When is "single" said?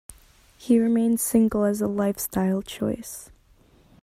1.19-1.63